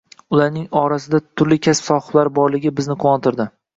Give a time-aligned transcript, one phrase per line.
[0.35, 3.47] Ularning orasida turli kasb sohiblari borligi bizni quvontirdi.